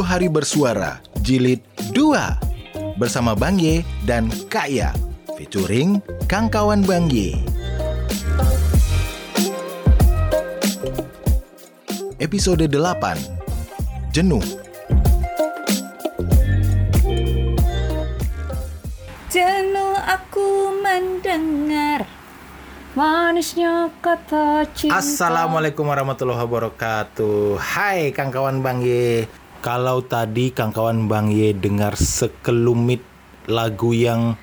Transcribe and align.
Hari 0.00 0.32
Bersuara 0.32 0.98
Jilid 1.22 1.62
2 1.92 2.98
Bersama 2.98 3.36
Bang 3.38 3.60
Ye 3.60 3.86
dan 4.08 4.26
Kak 4.50 4.72
Ya 4.72 4.90
Featuring 5.34 5.98
Kang 6.30 6.46
Kawan 6.46 6.86
Bang 6.86 7.10
Ye. 7.10 7.34
Episode 12.22 12.70
8 12.70 14.14
Jenuh. 14.14 14.40
Jenuh 19.26 19.94
aku 19.98 20.78
mendengar 20.78 22.06
manisnya 22.94 23.90
kata 23.98 24.70
cinta. 24.70 25.02
Assalamualaikum 25.02 25.82
warahmatullahi 25.82 26.38
wabarakatuh. 26.46 27.58
Hai 27.58 28.14
Kang 28.14 28.30
Kawan 28.30 28.62
Bang 28.62 28.86
Ye 28.86 29.26
Kalau 29.64 30.04
tadi 30.04 30.52
Kang 30.52 30.76
Kawan 30.76 31.08
Bang 31.08 31.32
Ye 31.32 31.56
dengar 31.56 31.96
sekelumit 31.96 33.00
lagu 33.48 33.96
yang 33.96 34.36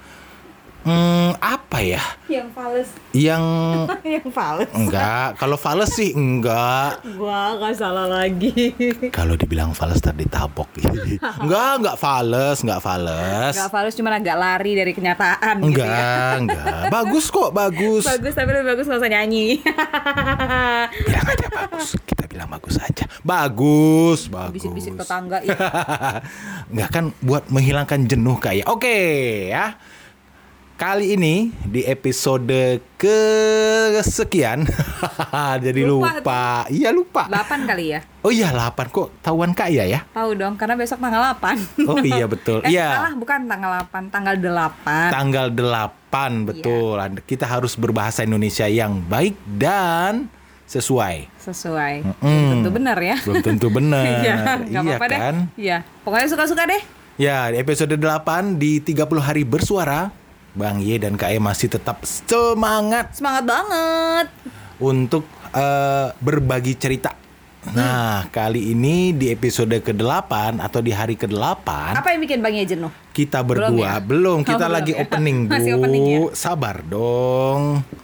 hmm, 0.85 1.38
Apa 1.41 1.77
ya? 1.81 2.03
Yang 2.27 2.48
fals, 2.55 2.90
Yang 3.12 3.44
yang 4.20 4.27
fals. 4.31 4.70
enggak 4.71 5.35
Kalau 5.35 5.57
fales 5.59 5.91
sih 5.91 6.12
enggak 6.16 7.02
Gua 7.16 7.55
nggak 7.59 7.73
salah 7.76 8.07
lagi. 8.07 8.73
Kalau 9.17 9.35
dibilang 9.35 9.76
fales 9.76 9.99
tadi 9.99 10.23
ditabok 10.26 10.70
Enggak, 11.44 11.71
enggak 11.81 11.98
fales, 11.98 12.57
enggak 12.63 12.81
fales 12.84 13.54
Gak 13.55 13.71
fals 13.71 13.94
cuma 13.98 14.13
agak 14.16 14.38
lari 14.38 14.71
dari 14.77 14.91
kenyataan 14.95 15.63
gitu 15.66 15.81
ya. 15.81 15.88
Enggak, 15.88 16.34
enggak 16.40 16.82
Bagus 16.91 17.26
kok, 17.32 17.49
bagus 17.52 18.04
Bagus 18.05 18.34
tapi 18.35 18.49
lebih 18.54 18.68
bagus 18.76 18.85
usah 18.88 19.09
nyanyi. 19.12 19.59
Bilang 21.07 21.26
aja 21.26 21.48
bagus 21.49 21.88
Kita 22.05 22.23
bilang 22.27 22.49
bagus 22.51 22.76
aja 22.79 23.05
Bagus, 23.21 24.27
bagus 24.27 24.55
Bisik-bisik 24.60 24.93
tetangga 24.99 25.40
ya. 25.43 25.55
Enggak 26.71 26.90
kan 26.91 27.04
buat 27.23 27.48
menghilangkan 27.49 28.07
jenuh 28.07 28.38
kayak 28.38 28.68
Oke 28.68 28.98
ya 29.51 29.76
Kali 30.82 31.13
ini 31.13 31.54
di 31.62 31.85
episode 31.85 32.82
kesekian 32.98 34.65
Jadi 35.70 35.85
Lupa 35.85 36.18
lupa, 36.18 36.65
Iya 36.73 36.90
lupa 36.90 37.29
8 37.29 37.70
kali 37.70 37.93
ya. 37.93 38.01
Oh 38.26 38.34
iya 38.34 38.49
8 38.49 38.90
kok 38.90 39.13
tahuan 39.21 39.54
kaya 39.54 39.85
ya 39.85 40.01
Tahu 40.10 40.34
dong 40.34 40.57
karena 40.57 40.73
besok 40.73 40.98
tanggal 40.98 41.38
8. 41.38 41.85
Oh 41.85 42.01
iya 42.01 42.26
betul 42.34 42.65
eh, 42.65 42.73
Iya 42.73 42.98
salah 42.98 43.13
bukan 43.13 43.46
tanggal 43.46 43.85
8, 43.93 44.10
tanggal 44.10 44.34
8. 44.41 45.13
Tanggal 45.13 45.46
8 45.54 46.49
betul 46.49 46.98
Kita 47.29 47.45
harus 47.45 47.77
berbahasa 47.77 48.26
Indonesia 48.26 48.66
yang 48.66 49.05
baik 49.05 49.38
dan 49.62 50.34
sesuai 50.66 51.29
Sesuai. 51.38 52.10
Mm-mm. 52.10 52.57
Tentu 52.57 52.70
benar 52.73 52.98
ya. 52.98 53.21
Belum 53.21 53.45
tentu 53.45 53.70
benar 53.77 54.26
Iya, 54.26 54.34
nggak 54.66 54.82
apa-apa 54.82 55.05
deh. 55.05 55.20
kan 55.21 55.35
Iya, 55.54 55.85
pokoknya 56.01 56.26
suka-suka 56.26 56.66
deh. 56.66 56.82
Ya, 57.21 57.54
di 57.54 57.62
episode 57.62 57.93
8 58.01 58.57
di 58.57 58.82
30 58.82 58.98
hari 59.21 59.45
bersuara, 59.45 60.10
Bang 60.52 60.77
Ye 60.77 60.98
dan 60.98 61.16
Kak 61.16 61.30
E 61.30 61.38
masih 61.38 61.68
tetap 61.68 62.02
semangat 62.04 63.13
Semangat 63.13 63.44
banget. 63.46 64.25
untuk 64.78 65.24
eh, 65.52 66.07
berbagi 66.18 66.75
cerita. 66.75 67.12
Nah, 67.72 68.25
kali 68.28 68.69
ini 68.69 69.13
di 69.13 69.29
episode 69.29 69.78
ke-8 69.78 70.57
atau 70.57 70.81
di 70.81 70.90
hari 70.90 71.13
ke-8 71.13 71.94
Apa 71.94 72.09
yang 72.09 72.19
bikin 72.19 72.41
Bang 72.41 72.52
Ye 72.52 72.66
jenuh? 72.66 72.90
kita 73.12 73.40
Belum 73.40 73.78
berdua 73.78 73.85
ya? 73.85 73.94
belum, 74.02 74.38
kita 74.41 74.57
Oh, 74.57 74.59
belum 74.66 74.74
lagi 74.74 74.91
ya? 74.91 74.97
opening, 75.06 75.38
Bu. 75.46 75.52
Masih 75.53 75.72
opening 75.75 76.03
ya? 76.03 76.19
Sabar 76.34 76.75
dong. 76.81 77.62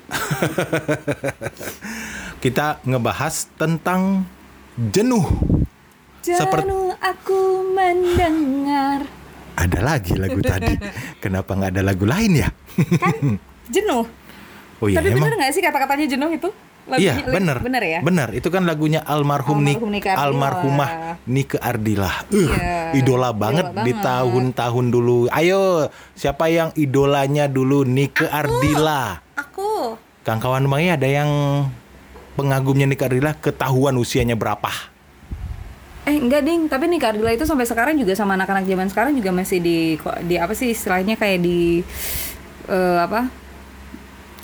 kita 2.37 2.77
ngebahas 2.83 3.47
tentang 3.55 4.27
jenuh. 4.77 5.25
Seperti- 6.21 6.67
Jenuh 6.67 6.91
aku 6.99 7.39
mendengar 7.67 9.07
Ada 9.57 9.79
lagi 9.81 10.13
lagu 10.13 10.37
tadi. 10.39 10.77
Kenapa 11.23 11.51
nggak 11.51 11.73
ada 11.73 11.81
lagu 11.83 12.05
lain 12.05 12.31
ya? 12.37 12.49
jenuh. 13.67 14.05
Oh 14.77 14.85
iya, 14.85 15.01
Tapi 15.01 15.09
emang. 15.09 15.25
bener 15.25 15.41
gak 15.41 15.57
sih 15.57 15.63
kata-katanya 15.65 16.05
jenuh 16.05 16.29
itu? 16.29 16.53
Iya 17.01 17.17
Lagunya- 17.17 17.33
benar 17.33 17.57
Bener 17.65 17.81
ya? 17.81 17.99
Benar 17.99 18.27
itu 18.31 18.47
kan 18.47 18.61
lagunya 18.61 19.01
almarhum, 19.01 19.57
Nik, 19.59 19.81
Almarhum 19.81 19.89
Ardila. 19.97 20.21
almarhumah 20.21 20.89
Nike 21.25 21.57
Ardila. 21.57 22.11
Uh, 22.29 22.45
Iya, 22.45 22.93
idola 22.93 23.33
banget 23.33 23.65
idola 23.67 23.81
di 23.81 23.91
tahun-tahun 23.97 24.85
dulu. 24.87 25.17
Ayo 25.33 25.89
siapa 26.13 26.45
yang 26.47 26.69
idolanya 26.77 27.49
dulu 27.49 27.83
Nike 27.83 28.21
Ardila? 28.23 29.17
Aku. 29.33 29.97
Kang 30.21 30.37
kawan 30.37 30.63
Bang 30.63 30.85
ada 30.85 31.09
yang 31.09 31.29
pengagumnya 32.37 32.85
Nike 32.85 33.01
Ardila 33.01 33.33
ketahuan 33.33 33.97
usianya 33.97 34.37
berapa? 34.37 34.69
Eh 36.07 36.15
enggak 36.17 36.41
ding, 36.41 36.71
tapi 36.71 36.87
nih 36.87 37.03
Ardila 37.03 37.35
itu 37.35 37.43
sampai 37.43 37.67
sekarang 37.67 37.99
juga 37.99 38.15
sama 38.15 38.39
anak-anak 38.39 38.63
zaman 38.63 38.87
sekarang 38.87 39.11
juga 39.11 39.35
masih 39.35 39.59
di 39.59 39.77
di 40.23 40.35
apa 40.39 40.55
sih 40.55 40.71
istilahnya 40.71 41.19
kayak 41.19 41.39
di 41.43 41.83
eh, 42.65 42.97
apa? 42.97 43.27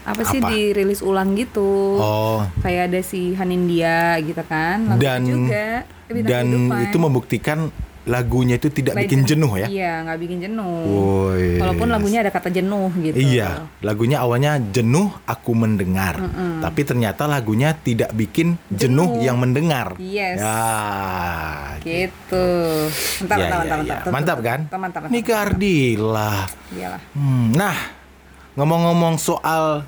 Apa 0.03 0.27
sih 0.27 0.43
Apa? 0.43 0.51
dirilis 0.51 0.99
ulang 0.99 1.31
gitu. 1.31 1.95
Oh, 1.95 2.43
Kayak 2.59 2.91
ada 2.91 2.99
si 2.99 3.31
Hanindia 3.33 4.19
gitu 4.19 4.43
kan. 4.43 4.91
lagunya 4.91 4.99
dan 4.99 5.21
juga 5.23 5.65
dan 6.11 6.45
Kehidupan. 6.51 6.83
itu 6.83 6.97
membuktikan 6.99 7.59
lagunya 8.03 8.59
itu 8.59 8.67
tidak 8.67 8.99
bikin 8.99 9.23
jenuh 9.23 9.55
ya? 9.55 9.67
Iya, 9.67 9.93
nggak 10.03 10.19
bikin 10.19 10.37
jenuh. 10.41 10.83
Woi. 10.83 11.55
Walaupun 11.55 11.87
lagunya 11.87 12.19
ada 12.19 12.29
kata 12.29 12.51
jenuh 12.51 12.91
gitu. 12.99 13.15
Iya, 13.15 13.71
lagunya 13.79 14.19
awalnya 14.19 14.59
jenuh 14.59 15.07
aku 15.23 15.51
mendengar, 15.53 16.19
tapi 16.59 16.83
ternyata 16.83 17.23
lagunya 17.25 17.71
tidak 17.73 18.11
bikin 18.11 18.59
jenuh, 18.67 19.07
Jenuh. 19.07 19.23
yang 19.23 19.37
mendengar. 19.39 19.95
Yes. 19.97 20.35
Ya, 20.37 20.59
Gitu. 21.79 22.47
Mantap, 23.21 23.37
Ya, 23.37 23.43
mantap, 23.45 23.59
ya, 23.63 23.71
mantap, 23.71 23.77
ya. 23.79 23.95
mantap. 23.95 24.11
Mantap 24.11 24.37
kan? 24.39 24.59
Mantap, 24.61 24.79
mantap, 24.79 25.01
mantap. 25.03 25.11
Nika 25.11 25.33
Ardila. 25.37 26.33
Iyalah. 26.71 27.01
Hmm, 27.11 27.45
nah, 27.53 27.77
ngomong-ngomong 28.55 29.15
soal 29.15 29.83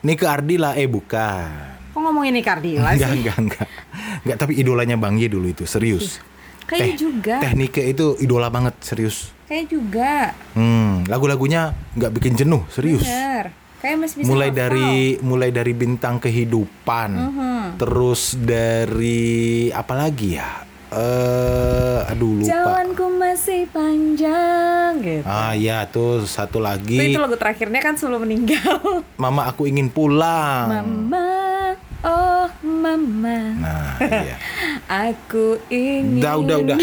Nika 0.00 0.26
Ardila, 0.30 0.72
eh 0.72 0.86
bukan. 0.86 1.76
Kok 1.92 2.00
ngomongin 2.02 2.36
nih 2.36 2.44
Ardila 2.44 2.92
Enggak, 2.92 3.08
sih? 3.08 3.18
enggak, 3.18 3.36
enggak. 3.38 3.66
Enggak, 4.22 4.36
tapi 4.38 4.52
idolanya 4.54 4.96
Bang 4.96 5.16
Ye 5.16 5.26
dulu 5.26 5.48
itu, 5.48 5.64
serius. 5.64 6.20
Kayaknya 6.66 6.96
juga. 6.96 7.36
Tekniknya 7.40 7.84
itu 7.88 8.06
idola 8.18 8.48
banget, 8.48 8.74
serius. 8.80 9.30
Kayak 9.46 9.66
juga. 9.68 10.34
Hmm, 10.52 11.06
lagu-lagunya 11.06 11.62
nggak 11.92 12.12
bikin 12.12 12.34
jenuh, 12.34 12.66
serius. 12.68 13.02
Bener. 13.02 13.54
Kayak 13.76 13.96
masih 14.00 14.16
bisa 14.16 14.26
mulai 14.26 14.48
hafal. 14.48 14.58
dari 14.58 14.90
mulai 15.20 15.50
dari 15.50 15.72
bintang 15.72 16.16
kehidupan 16.16 17.10
Mhm. 17.12 17.60
terus 17.76 18.34
dari 18.34 19.28
apa 19.68 19.94
lagi 19.94 20.34
ya 20.34 20.64
eh 20.88 21.98
aduh 22.08 22.40
lupa 22.40 22.48
Jalanku 22.48 23.06
masih 23.12 23.68
panjang 23.68 24.96
gitu. 24.98 25.24
ah 25.24 25.52
ya 25.52 25.84
tuh 25.84 26.24
satu 26.24 26.56
Itu, 26.56 26.64
lagi 26.64 26.98
itu 27.06 27.20
lagu 27.20 27.36
terakhirnya 27.36 27.78
kan 27.78 27.94
sebelum 27.94 28.24
meninggal. 28.24 29.04
mama 29.16 29.44
aku 29.44 29.66
ingin 29.66 29.86
pulang 29.86 30.72
Mama, 30.72 31.26
oh 32.06 32.46
mama, 32.62 33.38
nah 33.56 33.98
iya 34.22 34.36
aku 34.86 35.58
ingin. 35.66 36.22
udah 36.22 36.34
udah 36.38 36.56
udah 36.62 36.78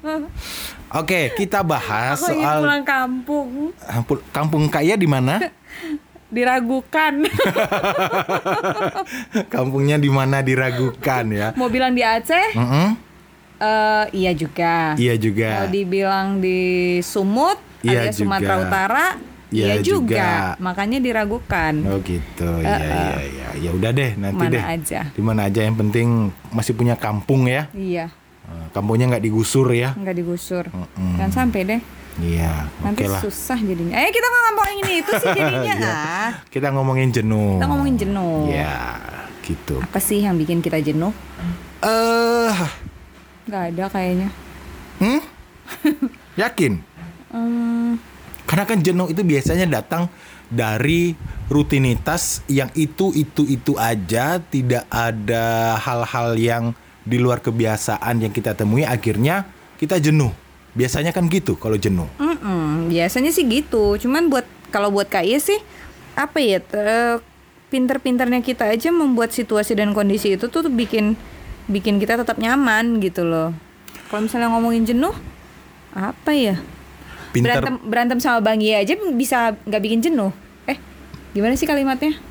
oke 0.98 1.20
kita 1.36 1.60
bahas 1.60 2.18
Aku 2.18 2.32
soal 2.32 2.58
pulang 2.60 2.82
kampung. 2.82 3.50
Ampun, 3.84 4.18
kampung 4.30 4.64
kaya 4.66 4.96
di 4.96 5.04
mana 5.04 5.38
Diragukan. 6.30 7.26
kampungnya 9.46 9.98
di 9.98 10.06
mana 10.06 10.38
diragukan 10.40 11.24
ya 11.26 11.48
Mau 11.54 11.66
bilang 11.66 11.90
di 11.90 12.00
Aceh? 12.00 12.54
Mm-mm. 12.54 12.88
eh 13.58 14.04
iya 14.14 14.32
juga. 14.32 14.94
iya 14.94 15.14
juga 15.14 15.50
Mau 15.60 15.68
dibilang 15.68 16.38
di 16.38 16.60
Sumut, 17.00 17.58
Iya 17.82 18.06
alias 18.06 18.14
Sumatera 18.14 18.54
juga. 18.54 18.64
Utara, 18.64 19.06
Iya 19.50 19.66
iya 19.66 19.76
juga. 19.80 20.14
juga. 20.16 20.30
Makanya 20.58 20.98
diragukan. 20.98 21.74
Oh 21.84 21.98
gitu, 22.00 22.48
iya 22.60 22.78
iya 22.78 23.18
iya. 23.20 23.48
Ya 23.60 23.70
udah 23.70 23.90
deh 23.90 24.14
nanti 24.14 24.38
Mana 24.40 24.52
deh. 24.52 24.62
aja. 24.64 25.00
Di 25.08 25.20
mana 25.20 25.40
aja 25.44 25.60
yang 25.60 25.74
penting 25.74 26.08
masih 26.48 26.72
punya 26.72 26.94
kampung 26.94 27.44
ya. 27.44 27.66
Iya, 27.72 28.14
Eh, 28.42 28.66
Kampungnya 28.70 29.06
nggak 29.08 29.22
digusur 29.22 29.70
ya. 29.70 29.94
nggak 29.94 30.16
digusur. 30.16 30.66
Mm-mm. 30.66 31.14
Jangan 31.16 31.32
sampai 31.36 31.60
deh. 31.64 31.80
Iya, 32.18 32.66
Nanti 32.80 33.02
oke 33.02 33.06
lah. 33.08 33.20
susah 33.20 33.54
jadinya. 33.56 33.94
Eh 33.96 34.10
kita 34.10 34.22
nggak 34.24 34.42
ngomongin 34.44 34.76
ini 34.80 34.94
itu 34.98 35.12
sih 35.14 35.28
jadinya 35.30 35.74
ah. 35.86 36.30
Kita 36.46 36.68
ngomongin 36.70 37.08
jenuh. 37.10 37.56
Kita 37.56 37.66
ngomongin 37.66 37.96
jenuh. 37.96 38.50
Iya, 38.50 38.74
gitu. 39.40 39.78
Apa 39.78 39.98
sih 39.98 40.18
yang 40.20 40.34
bikin 40.34 40.58
kita 40.58 40.78
jenuh? 40.78 41.14
Eh, 41.80 42.54
Nggak 43.46 43.62
ada 43.70 43.84
kayaknya. 43.88 44.28
hmm? 44.98 45.20
Yakin? 46.42 46.72
Hmm, 47.30 47.94
Karena 48.50 48.66
kan 48.66 48.82
jenuh 48.82 49.06
itu 49.06 49.22
biasanya 49.22 49.70
datang 49.70 50.10
dari 50.50 51.14
rutinitas 51.46 52.42
yang 52.50 52.66
itu 52.74 53.14
itu 53.14 53.46
itu 53.46 53.78
aja, 53.78 54.42
tidak 54.42 54.90
ada 54.90 55.78
hal-hal 55.78 56.34
yang 56.34 56.64
di 57.06 57.22
luar 57.22 57.38
kebiasaan 57.38 58.26
yang 58.26 58.34
kita 58.34 58.58
temui 58.58 58.82
akhirnya 58.82 59.46
kita 59.78 60.02
jenuh. 60.02 60.34
Biasanya 60.74 61.14
kan 61.14 61.30
gitu 61.30 61.54
kalau 61.54 61.78
jenuh. 61.78 62.10
mm-mm, 62.18 62.90
biasanya 62.90 63.30
sih 63.30 63.46
gitu. 63.46 63.94
Cuman 64.02 64.26
buat 64.26 64.46
kalau 64.74 64.90
buat 64.90 65.06
KI 65.06 65.38
sih 65.38 65.62
apa 66.18 66.42
ya? 66.42 66.58
eh, 66.58 67.22
pinter-pinternya 67.70 68.42
kita 68.42 68.66
aja 68.66 68.90
membuat 68.90 69.30
situasi 69.30 69.78
dan 69.78 69.94
kondisi 69.94 70.34
itu 70.34 70.50
tuh 70.50 70.66
bikin 70.66 71.14
bikin 71.70 72.02
kita 72.02 72.18
tetap 72.18 72.34
nyaman 72.42 72.98
gitu 72.98 73.22
loh. 73.22 73.54
Kalau 74.10 74.26
misalnya 74.26 74.50
ngomongin 74.50 74.82
jenuh, 74.82 75.14
apa 75.94 76.34
ya? 76.34 76.58
Pinter 77.30 77.62
Berantem 77.62 77.76
berantem 77.86 78.18
sama 78.18 78.42
Bang 78.42 78.58
Ye 78.58 78.74
aja 78.74 78.94
bisa 79.14 79.54
nggak 79.66 79.82
bikin 79.82 80.00
jenuh. 80.02 80.34
Eh, 80.66 80.78
gimana 81.34 81.54
sih 81.54 81.66
kalimatnya? 81.66 82.30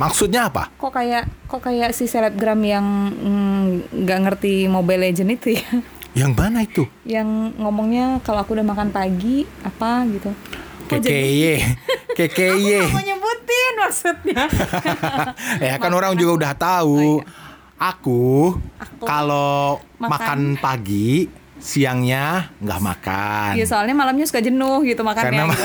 maksudnya 0.00 0.48
apa? 0.48 0.72
Kok 0.80 0.92
kayak 0.96 1.28
kok 1.44 1.60
kayak 1.60 1.92
si 1.92 2.08
selebgram 2.08 2.56
yang 2.64 3.12
mm, 3.12 3.92
nggak 3.92 4.18
ngerti 4.24 4.64
Mobile 4.64 5.04
Legend 5.04 5.36
itu 5.36 5.60
ya? 5.60 5.68
Yang 6.16 6.32
mana 6.32 6.58
itu? 6.64 6.88
Yang 7.04 7.28
ngomongnya 7.60 8.24
kalau 8.24 8.40
aku 8.40 8.56
udah 8.56 8.64
makan 8.64 8.88
pagi 8.88 9.44
apa 9.60 10.08
gitu. 10.08 10.32
Kekeye. 10.88 11.60
Kekeye. 12.18 12.80
Aku 12.82 12.96
mau 12.96 13.04
nyebutin 13.04 13.72
maksudnya. 13.78 14.42
ya 15.68 15.74
kan 15.76 15.92
orang 15.92 16.16
juga 16.16 16.32
udah 16.48 16.52
tahu. 16.56 17.22
Aku, 17.80 18.58
Aku 18.76 19.04
kalau 19.08 19.80
makan. 19.96 20.10
makan 20.10 20.40
pagi, 20.60 21.30
siangnya 21.60 22.50
nggak 22.58 22.80
makan. 22.80 23.52
Iya 23.54 23.66
soalnya 23.68 23.92
malamnya 23.92 24.24
suka 24.24 24.40
jenuh 24.40 24.80
gitu 24.82 25.04
makannya. 25.04 25.28
Karena- 25.28 25.52
gitu. 25.52 25.64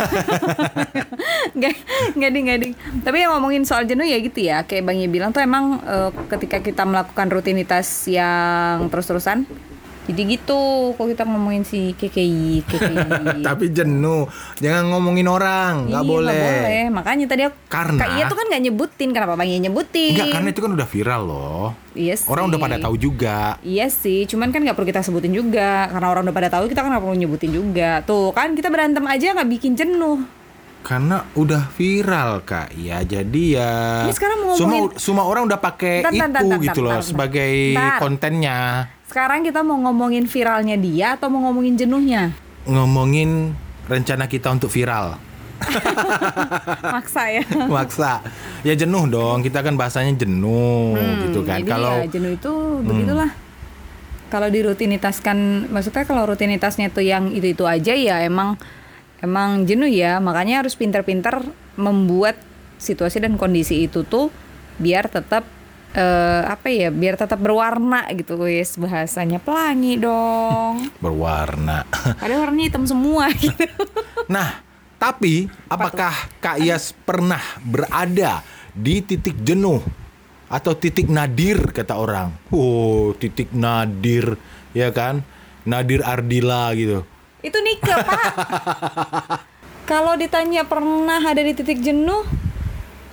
Nggak 2.20 2.32
ding 2.32 2.44
nggak 2.46 2.60
ding. 2.60 2.74
Tapi 3.02 3.18
yang 3.24 3.32
ngomongin 3.36 3.64
soal 3.64 3.88
jenuh 3.88 4.04
ya 4.04 4.20
gitu 4.20 4.40
ya. 4.44 4.68
Kayak 4.68 4.84
Bang 4.86 5.00
Ye 5.00 5.08
bilang 5.08 5.32
tuh 5.32 5.42
emang 5.42 5.80
eh, 5.82 6.12
ketika 6.30 6.60
kita 6.60 6.84
melakukan 6.84 7.28
rutinitas 7.32 8.06
yang 8.12 8.92
terus-terusan. 8.92 9.48
Jadi 10.06 10.22
gitu. 10.30 10.62
Kok 10.94 11.08
kita 11.08 11.26
ngomongin 11.26 11.62
si 11.62 11.92
KKI, 11.92 12.62
KKI. 12.62 13.42
Tapi 13.48 13.70
jenuh. 13.70 14.30
Jangan 14.58 14.84
ngomongin 14.88 15.26
orang, 15.26 15.90
nggak 15.90 16.04
Iya, 16.04 16.12
boleh. 16.12 16.78
Makanya 16.90 17.26
tadi 17.26 17.42
aku 17.44 17.58
Karena- 17.66 18.00
Kak 18.00 18.10
Iya 18.14 18.24
tuh 18.26 18.38
kan 18.38 18.46
nggak 18.48 18.64
nyebutin. 18.64 19.10
Kenapa 19.10 19.34
Bang 19.34 19.50
Ye 19.50 19.58
nyebutin? 19.60 20.14
Enggak, 20.14 20.28
karena 20.32 20.48
itu 20.50 20.62
kan 20.62 20.72
udah 20.72 20.88
viral 20.88 21.22
loh. 21.24 21.68
Iya 21.92 22.14
sih. 22.16 22.28
Orang 22.28 22.48
udah 22.48 22.60
pada 22.60 22.78
tahu 22.78 22.96
juga. 22.96 23.58
Iya 23.62 23.88
sih, 23.88 24.24
cuman 24.26 24.52
kan 24.52 24.62
nggak 24.62 24.74
perlu 24.74 24.86
kita 24.86 25.02
sebutin 25.02 25.32
juga 25.32 25.88
karena 25.88 26.08
orang 26.08 26.24
udah 26.24 26.36
pada 26.36 26.50
tahu 26.52 26.68
kita 26.68 26.80
kan 26.80 26.92
nggak 26.92 27.02
perlu 27.02 27.18
nyebutin 27.18 27.52
juga. 27.52 28.04
Tuh 28.04 28.30
kan 28.30 28.52
kita 28.52 28.68
berantem 28.68 29.04
aja 29.04 29.34
nggak 29.34 29.50
bikin 29.50 29.74
jenuh. 29.74 30.22
Karena 30.86 31.26
udah 31.34 31.74
viral 31.74 32.46
kak, 32.46 32.78
ya 32.78 33.02
jadi 33.02 33.44
ya. 33.50 33.74
Ini 34.06 34.14
sekarang 34.14 34.38
mau 34.40 34.54
semua 34.54 34.86
ngomongin- 34.86 35.02
semua 35.02 35.24
orang 35.26 35.50
udah 35.50 35.58
pakai 35.58 36.06
itu 36.06 36.14
bentar, 36.14 36.30
gitu 36.30 36.46
loh 36.46 36.62
bentar, 36.62 36.78
bentar. 36.94 37.02
sebagai 37.02 37.54
kontennya. 37.98 38.58
Sekarang 39.06 39.46
kita 39.46 39.62
mau 39.62 39.78
ngomongin 39.78 40.26
viralnya 40.26 40.74
dia 40.76 41.14
atau 41.14 41.30
mau 41.30 41.46
ngomongin 41.50 41.78
jenuhnya? 41.78 42.34
Ngomongin 42.66 43.54
rencana 43.86 44.26
kita 44.26 44.50
untuk 44.50 44.74
viral. 44.74 45.22
Maksa 46.96 47.30
ya. 47.32 47.44
Maksa. 47.78 48.26
Ya 48.66 48.74
jenuh 48.74 49.06
dong, 49.06 49.46
kita 49.46 49.62
kan 49.62 49.78
bahasanya 49.78 50.18
jenuh 50.18 50.98
gitu 51.30 51.46
kan. 51.46 51.62
Hmm, 51.62 51.66
Jadi 51.66 51.70
Kalau 51.70 51.94
ya 52.02 52.08
jenuh 52.10 52.32
itu 52.34 52.54
begitulah. 52.82 53.32
Kalau 54.26 54.50
dirutinitaskan, 54.50 55.70
maksudnya 55.70 56.04
kalau 56.04 56.26
rutinitasnya 56.26 56.90
tuh 56.90 57.06
yang 57.06 57.30
itu 57.30 57.54
itu 57.54 57.64
aja 57.70 57.94
ya 57.94 58.26
emang 58.26 58.58
emang 59.22 59.70
jenuh 59.70 59.88
ya. 59.88 60.18
Makanya 60.18 60.66
harus 60.66 60.74
pintar-pintar 60.74 61.46
membuat 61.78 62.36
situasi 62.82 63.22
dan 63.22 63.38
kondisi 63.38 63.86
itu 63.86 64.02
tuh 64.04 64.34
biar 64.82 65.08
tetap 65.08 65.46
eh, 65.96 66.42
apa 66.44 66.68
ya, 66.68 66.92
biar 66.92 67.16
tetap 67.16 67.40
berwarna 67.40 68.04
gitu 68.12 68.36
guys 68.36 68.76
bahasanya 68.76 69.40
pelangi 69.40 69.96
dong. 69.98 70.86
berwarna. 71.04 71.88
Ada 72.20 72.36
warnanya 72.36 72.66
hitam 72.68 72.86
semua 72.86 73.32
gitu. 73.40 73.64
Nah, 74.28 74.62
tapi 75.00 75.48
apakah 75.72 76.14
Kak 76.44 76.60
Iyas 76.60 76.92
pernah 76.92 77.42
berada 77.64 78.44
di 78.76 79.00
titik 79.00 79.40
jenuh 79.42 79.80
atau 80.52 80.76
titik 80.76 81.08
nadir 81.08 81.72
kata 81.72 81.96
orang? 81.96 82.36
Oh, 82.52 83.16
titik 83.16 83.56
nadir, 83.56 84.36
ya 84.76 84.92
kan? 84.92 85.24
Nadir 85.66 86.06
Ardila 86.06 86.70
gitu. 86.78 87.02
Itu 87.42 87.58
Nike, 87.62 87.90
Pak. 87.90 88.34
Kalau 89.90 90.18
ditanya 90.18 90.66
pernah 90.66 91.22
ada 91.22 91.42
di 91.42 91.54
titik 91.54 91.82
jenuh, 91.82 92.26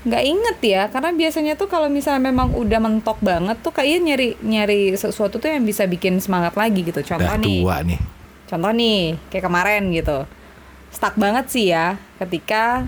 nggak 0.03 0.23
inget 0.23 0.59
ya. 0.61 0.83
Karena 0.89 1.11
biasanya 1.11 1.55
tuh 1.55 1.67
kalau 1.67 1.87
misalnya 1.87 2.23
memang 2.23 2.51
udah 2.53 2.79
mentok 2.79 3.19
banget 3.21 3.59
tuh 3.61 3.71
kayaknya 3.71 4.15
nyari 4.15 4.29
nyari 4.39 4.81
sesuatu 4.95 5.39
tuh 5.39 5.49
yang 5.49 5.63
bisa 5.63 5.87
bikin 5.87 6.19
semangat 6.19 6.55
lagi 6.55 6.83
gitu. 6.83 6.99
Contoh 7.01 7.27
Udah 7.27 7.39
nih, 7.39 7.59
tua 7.63 7.77
nih. 7.83 8.01
contoh 8.47 8.73
nih 8.73 9.01
kayak 9.29 9.45
kemarin 9.45 9.83
gitu. 9.91 10.19
Stuck 10.91 11.15
banget 11.17 11.47
sih 11.49 11.71
ya 11.71 11.97
ketika 12.19 12.85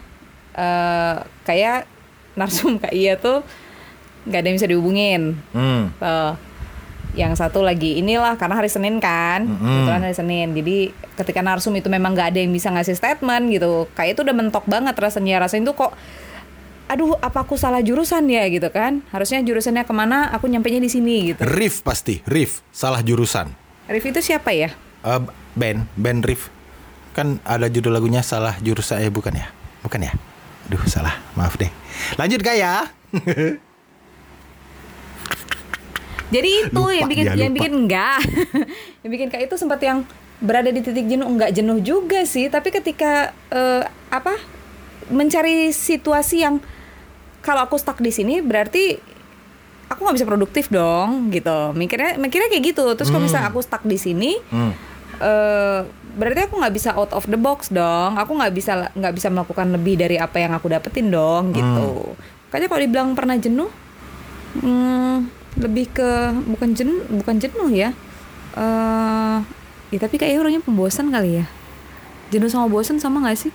eh 0.53 1.17
kayak 1.43 1.87
narsum 2.35 2.77
kak 2.83 2.91
Iya 2.91 3.15
tuh 3.15 3.41
nggak 4.25 4.41
ada 4.41 4.47
yang 4.47 4.57
bisa 4.59 4.69
dihubungin. 4.69 5.23
Hmm. 5.53 5.93
Tuh. 5.97 6.33
yang 7.15 7.31
satu 7.39 7.63
lagi 7.63 8.03
inilah 8.03 8.35
karena 8.35 8.59
hari 8.59 8.67
Senin 8.67 8.99
kan 8.99 9.47
Mm-mm. 9.47 9.63
kebetulan 9.63 10.03
hari 10.03 10.17
Senin 10.19 10.51
jadi 10.51 10.77
ketika 11.15 11.47
narsum 11.47 11.71
itu 11.71 11.87
memang 11.87 12.11
nggak 12.11 12.35
ada 12.35 12.43
yang 12.43 12.51
bisa 12.51 12.75
ngasih 12.75 12.99
statement 12.99 13.55
gitu 13.55 13.87
kayak 13.95 14.19
itu 14.19 14.27
udah 14.27 14.35
mentok 14.35 14.67
banget 14.67 14.99
rasanya 14.99 15.39
rasanya 15.39 15.71
itu 15.71 15.79
kok 15.79 15.95
aduh 16.95 17.19
apa 17.19 17.43
aku 17.43 17.59
salah 17.59 17.83
jurusan 17.83 18.23
ya 18.31 18.47
gitu 18.47 18.71
kan 18.71 19.03
harusnya 19.11 19.43
jurusannya 19.43 19.83
ke 19.83 19.91
mana 19.91 20.31
aku 20.31 20.47
nyampe 20.47 20.71
nya 20.71 20.79
di 20.79 20.87
sini 20.87 21.35
gitu 21.35 21.43
Riff 21.43 21.83
pasti, 21.83 22.23
Riff 22.23 22.63
salah 22.71 23.03
jurusan. 23.03 23.51
Rif 23.91 24.05
itu 24.07 24.23
siapa 24.23 24.55
ya 24.55 24.71
Eh, 25.05 25.21
band, 25.53 25.85
band 26.01 26.25
Riff. 26.25 26.49
Kan 27.13 27.37
ada 27.45 27.69
judul 27.69 27.93
lagunya 27.93 28.25
salah 28.25 28.57
jurusan 28.57 29.05
ya 29.05 29.13
bukan 29.13 29.37
ya? 29.37 29.53
Bukan 29.85 30.01
ya? 30.01 30.17
Aduh, 30.65 30.81
salah. 30.89 31.21
Maaf 31.37 31.61
deh. 31.61 31.69
Lanjut 32.17 32.41
Kak 32.41 32.57
ya. 32.57 32.89
jadi 36.35 36.51
itu 36.67 36.73
Lupa 36.73 36.97
yang 36.97 37.07
bikin 37.07 37.25
dia, 37.29 37.37
yang 37.37 37.53
lupa. 37.53 37.59
bikin 37.61 37.73
enggak 37.85 38.19
yang 39.05 39.11
bikin 39.13 39.29
kayak 39.31 39.45
itu 39.47 39.55
sempat 39.61 39.79
yang 39.85 40.03
berada 40.41 40.73
di 40.73 40.81
titik 40.83 41.07
jenuh 41.07 41.29
enggak 41.31 41.55
jenuh 41.55 41.79
juga 41.79 42.27
sih 42.27 42.51
tapi 42.51 42.75
ketika 42.75 43.31
eh, 43.55 43.87
apa 44.11 44.35
mencari 45.15 45.71
situasi 45.71 46.43
yang 46.43 46.59
kalau 47.45 47.61
aku 47.63 47.77
stuck 47.77 48.01
di 48.01 48.09
sini 48.09 48.41
berarti 48.41 48.97
aku 49.85 50.01
nggak 50.01 50.17
bisa 50.17 50.27
produktif 50.27 50.73
dong 50.73 51.29
gitu. 51.29 51.77
Mikirnya 51.77 52.17
mikirnya 52.17 52.49
kayak 52.49 52.65
gitu. 52.73 52.85
Terus 52.97 53.13
kalau 53.13 53.23
misalnya 53.23 53.53
aku 53.53 53.61
stuck 53.61 53.85
di 53.85 54.01
sini 54.01 54.41
Hmm. 54.49 54.73
eh 55.15 55.81
berarti 56.15 56.47
aku 56.51 56.59
nggak 56.59 56.75
bisa 56.75 56.91
out 56.97 57.13
of 57.13 57.29
the 57.29 57.37
box 57.37 57.69
dong. 57.69 58.17
Aku 58.17 58.35
nggak 58.35 58.53
bisa 58.57 58.89
nggak 58.97 59.15
bisa 59.15 59.29
melakukan 59.29 59.71
lebih 59.71 60.01
dari 60.01 60.17
apa 60.17 60.41
yang 60.41 60.57
aku 60.57 60.73
dapetin 60.73 61.13
dong 61.13 61.53
gitu. 61.53 62.17
Makanya 62.49 62.67
kalau 62.67 62.81
dibilang 62.83 63.09
pernah 63.13 63.37
jenuh 63.37 63.71
hmm, 64.63 65.17
lebih 65.59 65.91
ke 65.93 66.11
bukan 66.49 66.71
jenuh 66.75 67.05
bukan 67.21 67.37
jenuh 67.39 67.69
ya. 67.71 67.91
Eh 68.57 69.39
ya 69.93 69.99
tapi 70.01 70.19
kayaknya 70.19 70.41
orangnya 70.43 70.63
pembosan 70.65 71.13
kali 71.13 71.45
ya. 71.45 71.47
Jenuh 72.33 72.51
sama 72.51 72.67
bosan 72.67 72.99
sama 72.99 73.23
nggak 73.23 73.39
sih? 73.39 73.53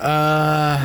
Eh 0.00 0.78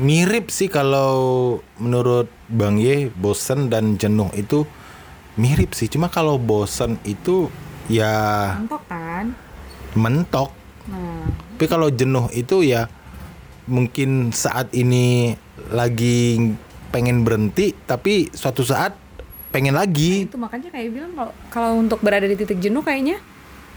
mirip 0.00 0.48
sih 0.48 0.72
kalau 0.72 1.58
menurut 1.76 2.30
Bang 2.48 2.80
Ye 2.80 3.12
bosen 3.12 3.68
dan 3.68 4.00
jenuh 4.00 4.32
itu 4.32 4.64
mirip 5.36 5.76
sih. 5.76 5.88
Cuma 5.88 6.08
kalau 6.08 6.40
bosen 6.40 6.96
itu 7.04 7.52
ya 7.90 8.56
mentok 8.56 8.82
kan? 8.88 9.36
mentok. 9.92 10.50
Nah. 10.88 11.28
Tapi 11.56 11.66
kalau 11.68 11.92
jenuh 11.92 12.26
itu 12.32 12.64
ya 12.64 12.88
mungkin 13.70 14.34
saat 14.34 14.74
ini 14.74 15.36
lagi 15.70 16.50
pengen 16.90 17.22
berhenti 17.22 17.70
tapi 17.86 18.32
suatu 18.32 18.64
saat 18.64 18.96
pengen 19.52 19.76
lagi. 19.76 20.26
Itu 20.26 20.40
makanya 20.40 20.72
kayak 20.72 20.88
bilang 20.90 21.12
kalau 21.14 21.32
kalau 21.52 21.70
untuk 21.78 22.00
berada 22.00 22.24
di 22.24 22.34
titik 22.34 22.58
jenuh 22.58 22.82
kayaknya 22.82 23.20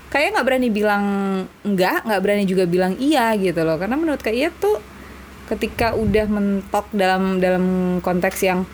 kayak 0.10 0.34
nggak 0.34 0.48
berani 0.48 0.70
bilang 0.72 1.04
enggak 1.68 2.08
nggak 2.08 2.22
berani 2.24 2.44
juga 2.48 2.64
bilang 2.66 2.96
iya 2.98 3.36
gitu 3.36 3.62
loh. 3.68 3.76
Karena 3.76 4.00
menurut 4.00 4.24
kayak 4.24 4.38
iya 4.40 4.50
tuh 4.50 4.80
ketika 5.46 5.94
udah 5.94 6.25
mentok 6.25 6.90
dalam 6.92 7.38
dalam 7.38 7.66
konteks 8.00 8.42
yang 8.42 8.66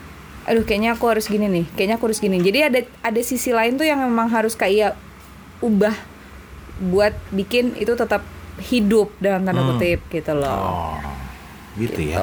aduh 0.42 0.62
kayaknya 0.62 0.96
aku 0.96 1.06
harus 1.06 1.26
gini 1.26 1.46
nih 1.46 1.66
kayaknya 1.70 1.96
aku 1.96 2.08
harus 2.08 2.18
gini 2.18 2.40
jadi 2.40 2.66
ada 2.66 2.80
ada 3.00 3.20
sisi 3.20 3.52
lain 3.52 3.76
tuh 3.76 3.84
yang 3.84 4.00
memang 4.00 4.26
harus 4.26 4.52
kayak 4.52 4.72
iya 4.72 4.88
ubah 5.60 5.94
buat 6.82 7.14
bikin 7.30 7.76
itu 7.76 7.92
tetap 7.92 8.24
hidup 8.58 9.12
dalam 9.16 9.44
tanda 9.44 9.60
Hmm. 9.60 9.76
kutip 9.76 10.00
gitu 10.08 10.32
loh 10.32 10.50
oh 10.50 10.96
gitu 11.72 12.04
ya. 12.04 12.20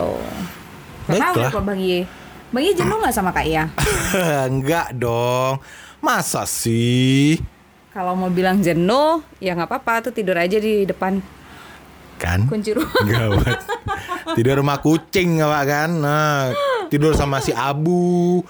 Gak 1.06 1.18
tahu 1.18 1.34
Baiklah. 1.42 1.50
kok 1.50 1.64
Bang 1.64 1.80
Ye 1.80 2.06
Bang 2.50 2.62
Ye 2.62 2.72
jenuh 2.72 2.98
nggak 2.98 3.16
sama 3.16 3.32
Kak 3.32 3.46
Iya? 3.46 3.66
enggak 4.52 4.94
dong 4.94 5.58
masa 6.00 6.44
sih 6.44 7.40
Kalau 7.90 8.14
mau 8.14 8.30
bilang 8.30 8.62
jenuh, 8.62 9.26
ya 9.38 9.54
nggak 9.54 9.66
apa-apa 9.66 10.10
tuh 10.10 10.14
tidur 10.14 10.38
aja 10.38 10.56
di 10.56 10.86
depan 10.86 11.18
kan 12.16 12.46
kunci 12.46 12.76
rumah. 12.76 12.94
Gawat. 13.02 13.58
Tidur 14.36 14.62
sama 14.62 14.76
kucing 14.78 15.42
apa 15.42 15.62
kan? 15.66 15.90
Nah, 15.98 16.54
tidur 16.90 17.14
sama 17.14 17.40
si 17.40 17.54
Abu, 17.54 18.42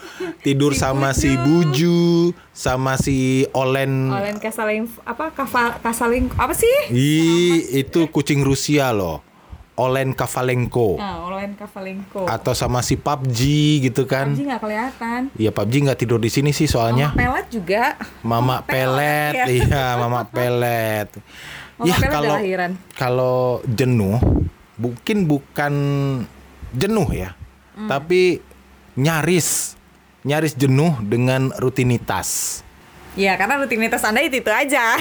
tidur 0.41 0.71
Si 0.73 0.79
sama 0.79 1.11
si 1.11 1.35
Buju, 1.35 2.31
sama 2.51 2.95
si 2.95 3.43
Olen. 3.51 4.09
Olen 4.09 4.37
kasaling 4.39 4.87
apa 5.03 5.31
kafa, 5.31 5.79
kasaling 5.79 6.31
apa 6.35 6.55
sih? 6.55 6.91
Ih, 6.91 7.83
itu 7.83 8.07
kucing 8.09 8.41
Rusia 8.41 8.91
loh. 8.91 9.23
Olen 9.79 10.11
Kavalenko 10.11 10.99
Nah, 10.99 11.23
Olen 11.23 11.55
Kavalenko. 11.55 12.27
atau 12.27 12.51
sama 12.51 12.83
si 12.83 12.99
PUBG 12.99 13.39
gitu 13.87 14.03
kan. 14.03 14.35
PUBG 14.35 14.43
nggak 14.43 14.59
kelihatan. 14.59 15.21
Iya 15.39 15.55
PUBG 15.55 15.87
nggak 15.87 15.99
tidur 16.03 16.19
di 16.19 16.27
sini 16.27 16.51
sih 16.51 16.67
soalnya. 16.67 17.15
Mama 17.15 17.23
pelet 17.39 17.47
juga. 17.47 17.83
Mama 18.19 18.55
pelet, 18.67 19.33
ya. 19.39 19.45
iya 19.47 19.85
Mama 19.95 20.27
pelet. 20.27 21.07
Mama 21.79 21.87
ya 21.87 21.95
pelet 21.95 22.11
kalau 22.11 22.35
kalau 22.91 23.37
jenuh, 23.63 24.19
mungkin 24.79 25.27
bukan 25.27 25.73
jenuh 26.71 27.09
ya, 27.11 27.35
Hmm. 27.75 27.87
tapi 27.87 28.39
nyaris 28.95 29.75
nyaris 30.21 30.51
jenuh 30.53 30.95
dengan 30.99 31.51
rutinitas. 31.55 32.61
Ya, 33.17 33.35
karena 33.35 33.57
rutinitas 33.57 34.03
Anda 34.03 34.21
itu, 34.21 34.39
itu 34.39 34.51
aja. 34.53 34.95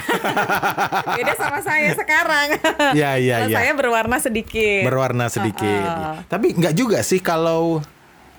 Beda 1.18 1.34
sama 1.34 1.60
saya 1.60 1.92
sekarang. 1.92 2.56
Iya 2.96 3.10
iya 3.20 3.36
Kalau 3.44 3.50
iya. 3.52 3.56
Saya 3.60 3.72
berwarna 3.74 4.16
sedikit. 4.18 4.82
berwarna 4.82 5.26
sedikit. 5.28 5.84
Uh-uh. 5.84 6.24
Tapi 6.26 6.56
nggak 6.56 6.74
juga 6.74 6.98
sih 7.02 7.20
kalau 7.20 7.78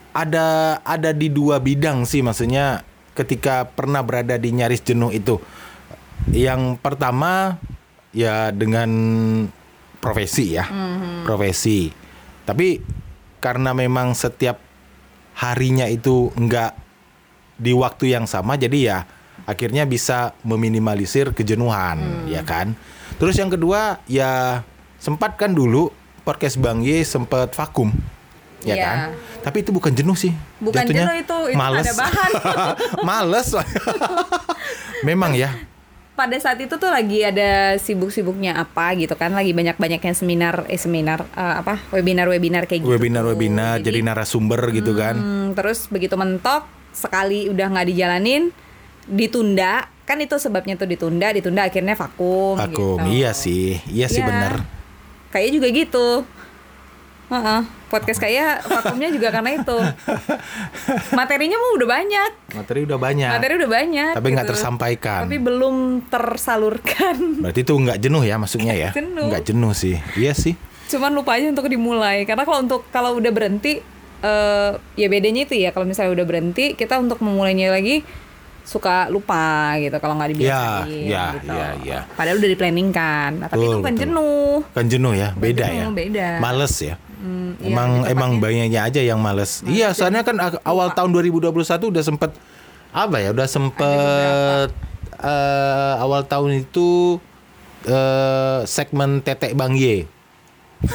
ada 0.10 0.80
ada 0.82 1.14
di 1.14 1.30
dua 1.30 1.62
bidang 1.62 2.04
sih 2.04 2.20
maksudnya 2.20 2.82
ketika 3.14 3.70
pernah 3.70 4.02
berada 4.02 4.36
di 4.36 4.50
nyaris 4.52 4.82
jenuh 4.82 5.14
itu. 5.14 5.38
Yang 6.32 6.82
pertama 6.82 7.62
ya 8.10 8.50
dengan 8.50 8.90
profesi 10.00 10.56
ya. 10.56 10.66
Profesi. 11.24 11.92
Tapi 12.44 12.80
karena 13.40 13.72
memang 13.72 14.12
setiap 14.12 14.60
harinya 15.38 15.88
itu 15.88 16.34
nggak 16.36 16.72
di 17.60 17.72
waktu 17.72 18.16
yang 18.16 18.28
sama 18.28 18.56
jadi 18.56 18.80
ya 18.80 19.00
akhirnya 19.44 19.84
bisa 19.84 20.36
meminimalisir 20.44 21.32
kejenuhan 21.32 22.28
ya 22.28 22.44
kan. 22.44 22.76
Terus 23.20 23.36
yang 23.40 23.52
kedua 23.52 24.00
ya 24.08 24.64
sempat 25.00 25.36
kan 25.36 25.52
dulu 25.56 25.92
podcast 26.24 26.60
Bang 26.60 26.84
Y 26.84 27.04
sempat 27.04 27.52
vakum 27.56 27.92
ya 28.64 28.76
Iya. 28.76 28.86
kan. 28.86 29.00
Tapi 29.40 29.64
itu 29.64 29.72
bukan 29.72 29.96
jenuh 29.96 30.16
sih. 30.20 30.36
Bukan 30.60 30.84
Jatuhnya 30.84 31.04
jenuh 31.08 31.16
itu, 31.24 31.38
itu 31.56 31.58
males. 31.60 31.88
ada 31.88 31.94
bahan. 31.96 32.32
males. 33.08 33.48
memang 35.08 35.32
ya. 35.32 35.56
Pada 36.20 36.36
saat 36.36 36.60
itu 36.60 36.76
tuh 36.76 36.92
lagi 36.92 37.24
ada 37.24 37.80
sibuk-sibuknya 37.80 38.60
apa 38.60 38.92
gitu 39.00 39.16
kan, 39.16 39.32
lagi 39.32 39.56
banyak-banyaknya 39.56 40.12
seminar, 40.12 40.68
eh 40.68 40.76
seminar 40.76 41.24
eh, 41.32 41.56
apa, 41.64 41.80
webinar-webinar 41.96 42.68
kayak 42.68 42.84
gitu. 42.84 42.92
Webinar-webinar 42.92 43.80
jadi 43.80 44.04
narasumber 44.04 44.60
gitu 44.76 45.00
kan. 45.00 45.16
Hmm, 45.16 45.48
terus 45.56 45.88
begitu 45.88 46.20
mentok 46.20 46.68
sekali 46.92 47.48
udah 47.48 47.72
nggak 47.72 47.88
dijalanin 47.88 48.52
ditunda 49.08 49.88
kan 50.04 50.20
itu 50.20 50.36
sebabnya 50.42 50.76
tuh 50.76 50.90
ditunda 50.92 51.32
ditunda 51.32 51.64
akhirnya 51.64 51.96
vakum 51.96 52.60
Vakum. 52.60 53.00
gitu. 53.00 53.16
Iya 53.16 53.32
sih. 53.32 53.80
Iya 53.88 54.12
sih 54.12 54.20
Iya. 54.20 54.28
bener. 54.28 54.54
Kayaknya 55.32 55.52
juga 55.56 55.68
gitu. 55.72 56.08
Heeh, 57.30 57.62
podcast 57.94 58.18
kayak 58.18 58.66
vakumnya 58.66 59.14
juga 59.14 59.30
karena 59.30 59.54
itu. 59.54 59.78
Materinya 61.20 61.62
mah 61.62 61.72
udah 61.78 61.88
banyak. 61.88 62.32
Materi 62.58 62.80
udah 62.90 62.98
banyak. 62.98 63.32
Materi 63.38 63.54
udah 63.62 63.70
banyak. 63.70 64.14
Tapi 64.18 64.28
nggak 64.34 64.46
gitu. 64.50 64.54
tersampaikan. 64.58 65.20
Tapi 65.30 65.38
belum 65.38 65.76
tersalurkan. 66.10 67.46
Berarti 67.46 67.62
itu 67.62 67.74
nggak 67.78 67.98
jenuh 68.02 68.24
ya 68.26 68.36
maksudnya 68.42 68.74
ya? 68.74 68.90
Jenuh. 68.98 69.30
Nggak 69.30 69.46
jenuh 69.46 69.74
sih. 69.78 70.02
Iya 70.18 70.34
sih. 70.34 70.58
Cuman 70.90 71.14
lupa 71.14 71.38
aja 71.38 71.54
untuk 71.54 71.70
dimulai. 71.70 72.26
Karena 72.26 72.50
kalau 72.50 72.66
untuk 72.66 72.90
kalau 72.90 73.14
udah 73.14 73.30
berhenti 73.30 73.78
eh 74.20 74.72
ya 75.00 75.08
bedanya 75.08 75.48
itu 75.48 75.56
ya 75.56 75.72
kalau 75.72 75.88
misalnya 75.88 76.12
udah 76.12 76.26
berhenti 76.28 76.76
kita 76.76 77.00
untuk 77.00 77.24
memulainya 77.24 77.72
lagi 77.72 78.04
suka 78.68 79.08
lupa 79.10 79.74
gitu 79.82 79.98
kalau 79.98 80.14
nggak 80.20 80.30
dibiasain 80.36 81.10
ya, 81.10 81.26
gitu. 81.40 81.50
ya, 81.50 81.68
ya. 81.82 82.00
Padahal 82.14 82.38
udah 82.38 82.50
di-planning 82.54 82.90
kan. 82.94 83.32
Nah, 83.42 83.48
tapi 83.50 83.66
Betul, 83.66 83.74
itu 83.74 83.80
kan 83.82 83.94
betul. 83.94 84.04
jenuh. 84.06 84.56
Kan 84.78 84.86
jenuh 84.86 85.14
ya, 85.18 85.30
beda 85.34 85.66
ya. 85.66 85.74
jenuh, 85.74 85.94
beda. 85.98 86.28
Males 86.38 86.76
ya. 86.78 86.96
Hmm, 87.20 87.60
iya, 87.60 87.76
emang 87.76 87.90
lebih 88.00 88.12
emang 88.16 88.32
banyaknya 88.40 88.80
aja 88.88 89.02
yang 89.04 89.20
males. 89.20 89.60
iya, 89.68 89.92
soalnya 89.92 90.24
kan 90.24 90.40
awal 90.64 90.96
tahun 90.96 91.12
2021 91.12 91.52
udah 91.92 92.04
sempet 92.04 92.32
apa 92.96 93.16
ya? 93.20 93.36
Udah 93.36 93.48
sempet 93.48 94.70
eh, 95.20 95.94
awal 96.00 96.24
tahun 96.24 96.64
itu 96.64 97.20
eh, 97.84 98.64
segmen 98.64 99.20
tetek 99.20 99.52
Bang 99.52 99.76
Y. 99.76 100.08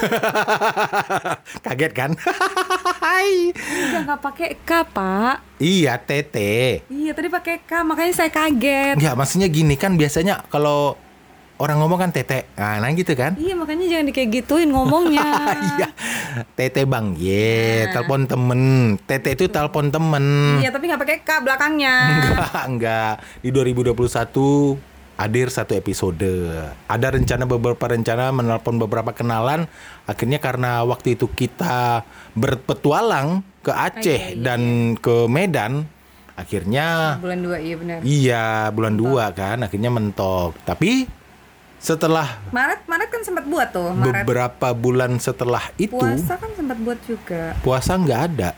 Kaget 1.65 1.93
kan? 1.93 2.11
Hai. 3.05 3.53
Udah 3.53 4.01
nggak 4.01 4.21
pakai 4.25 4.49
K, 4.65 4.71
Pak. 4.81 5.61
iya, 5.61 6.01
tete. 6.01 6.81
Iya, 6.89 7.13
tadi 7.13 7.29
pakai 7.29 7.61
K, 7.61 7.85
makanya 7.85 8.13
saya 8.17 8.33
kaget. 8.33 8.97
Enggak, 8.97 9.13
maksudnya 9.13 9.45
gini 9.45 9.77
kan 9.77 9.93
biasanya 9.93 10.41
kalau 10.49 10.97
orang 11.61 11.77
ngomong 11.79 11.99
kan 12.01 12.11
tete. 12.11 12.49
Nah, 12.59 12.81
nah 12.83 12.89
gitu 12.91 13.13
kan? 13.15 13.37
Iya, 13.39 13.53
makanya 13.55 13.85
jangan 13.87 14.11
kayak 14.11 14.29
gituin 14.41 14.69
ngomongnya. 14.73 15.23
Iya, 15.75 15.87
Tete 16.55 16.83
Bang 16.83 17.15
Ye, 17.15 17.87
telepon 17.95 18.27
temen. 18.27 18.61
Tete 19.07 19.31
itu 19.37 19.47
telepon 19.47 19.87
temen. 19.87 20.59
Iya, 20.59 20.75
tapi 20.75 20.91
nggak 20.91 21.01
pakai 21.01 21.17
K 21.23 21.29
belakangnya. 21.39 21.95
Enggak, 22.11 22.63
enggak. 22.67 23.13
Di 23.39 23.49
2021 23.53 24.75
hadir 25.15 25.47
satu 25.47 25.71
episode. 25.79 26.27
Ada 26.91 27.07
rencana 27.15 27.47
beberapa 27.47 27.85
rencana 27.87 28.35
menelpon 28.35 28.75
beberapa 28.75 29.15
kenalan. 29.15 29.71
Akhirnya 30.03 30.43
karena 30.43 30.83
waktu 30.83 31.15
itu 31.15 31.31
kita 31.31 32.03
berpetualang 32.35 33.39
ke 33.63 33.71
Aceh 33.71 34.35
iya, 34.35 34.35
iya, 34.35 34.43
dan 34.43 34.93
ke 34.99 35.25
Medan, 35.25 35.89
akhirnya 36.37 37.17
Bulan 37.17 37.39
2 37.41 37.65
iya 37.65 37.75
benar. 37.79 37.97
iya 38.05 38.45
bulan 38.69 38.93
2 38.93 39.31
kan 39.33 39.57
akhirnya 39.65 39.89
mentok. 39.89 40.53
Tapi 40.67 41.07
setelah 41.85 42.41
Maret 42.49 42.81
Maret 42.83 43.09
kan 43.09 43.21
sempat 43.21 43.45
buat 43.45 43.69
tuh, 43.69 43.93
Maret. 43.93 44.25
beberapa 44.25 44.67
bulan 44.73 45.21
setelah 45.21 45.69
itu 45.77 45.93
Puasa 45.93 46.33
kan 46.35 46.49
sempat 46.51 46.77
buat 46.81 46.97
juga. 47.05 47.53
puasa 47.61 47.93
nggak 47.93 48.21
ada. 48.27 48.49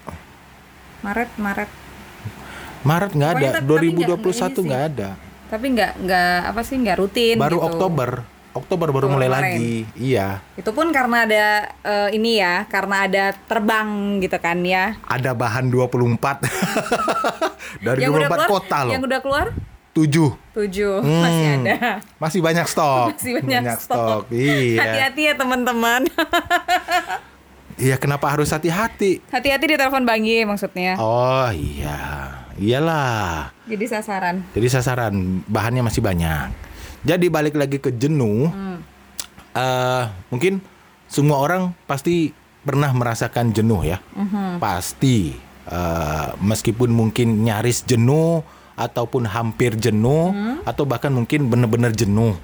Maret 0.99 1.31
Maret. 1.35 1.69
Maret 2.81 3.11
nggak 3.11 3.29
ada, 3.29 3.35
Pokoknya 3.37 3.51
tapi- 3.53 3.67
tapi 3.67 3.87
nggak- 3.91 4.07
2021 4.23 4.59
nggak 4.63 4.83
ada. 4.87 5.09
Tapi 5.47 5.65
nggak 5.69 5.91
nggak 5.99 6.37
apa 6.45 6.61
sih 6.63 6.75
nggak 6.77 6.97
rutin. 6.97 7.35
Baru 7.35 7.57
gitu. 7.57 7.67
Oktober, 7.67 8.09
Oktober 8.53 8.87
baru 8.89 9.05
Oktober 9.05 9.13
mulai 9.13 9.27
kemarin. 9.27 9.43
lagi. 9.53 9.75
Iya, 9.93 10.27
Itu 10.55 10.71
pun 10.71 10.87
karena 10.89 11.17
ada 11.21 11.45
eh, 11.83 12.09
ini 12.13 12.31
ya, 12.37 12.63
karena 12.65 12.95
ada 13.03 13.23
terbang 13.43 13.87
gitu 14.17 14.37
kan 14.37 14.57
ya. 14.61 14.95
ada 15.03 15.31
bahan 15.31 15.67
24 15.67 16.47
dari 17.85 17.99
yang 18.01 18.11
udah 18.13 18.27
24 18.27 18.39
keluar, 18.39 18.47
kota 18.49 18.77
loh. 18.81 18.91
Yang 18.91 19.03
udah 19.03 19.19
keluar 19.19 19.47
7 19.93 20.46
tujuh 20.57 21.05
Hmm. 21.05 21.21
masih 21.21 21.45
ada. 21.53 21.77
Masih 22.17 22.39
banyak 22.41 22.65
stok. 22.65 23.07
Masih 23.13 23.31
banyak, 23.37 23.77
stok. 23.77 24.21
Iya. 24.33 24.81
Hati-hati 24.81 25.21
ya 25.29 25.33
teman-teman. 25.37 26.01
Iya, 27.77 27.93
kenapa 28.01 28.33
harus 28.33 28.49
hati-hati? 28.49 29.21
Hati-hati 29.29 29.69
di 29.69 29.77
telepon 29.77 30.01
Bang 30.01 30.25
Ye 30.25 30.49
maksudnya. 30.49 30.97
Oh, 30.97 31.45
iya. 31.53 32.33
Iyalah. 32.57 33.53
Jadi 33.69 33.85
sasaran. 33.85 34.41
Jadi 34.57 34.65
sasaran 34.65 35.13
bahannya 35.45 35.85
masih 35.85 36.01
banyak. 36.01 36.49
Jadi 37.05 37.29
balik 37.29 37.53
lagi 37.53 37.77
ke 37.77 37.93
jenuh. 37.93 38.49
Hmm. 38.49 38.81
eh, 39.53 40.03
mungkin 40.33 40.57
semua 41.05 41.37
orang 41.37 41.69
pasti 41.85 42.33
pernah 42.61 42.89
merasakan 42.97 43.53
jenuh 43.53 43.85
ya. 43.85 44.01
Mhm. 44.17 44.57
Pasti. 44.57 45.37
Eh, 45.69 46.27
meskipun 46.41 46.89
mungkin 46.89 47.45
nyaris 47.45 47.85
jenuh 47.85 48.41
ataupun 48.77 49.25
hampir 49.25 49.73
jenuh 49.75 50.31
Hmm. 50.31 50.57
atau 50.63 50.85
bahkan 50.85 51.09
mungkin 51.09 51.49
benar-benar 51.49 51.91
jenuh. 51.91 52.37